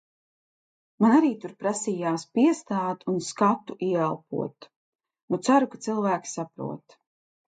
Man 1.03 1.11
arī 1.15 1.27
tur 1.41 1.51
prasījās 1.63 2.23
piestāt 2.37 3.05
un 3.13 3.19
skatu 3.25 3.75
ieelpot. 3.89 4.67
Nu 5.35 5.41
ceru, 5.49 5.69
ka 5.75 5.81
cilvēki 5.89 6.33
saprot. 6.33 6.97